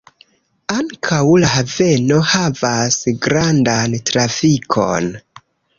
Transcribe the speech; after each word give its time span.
Ankaŭ 0.75 1.19
la 1.43 1.51
haveno 1.57 2.19
havas 2.31 2.99
grandan 3.27 3.99
trafikon. 4.11 5.17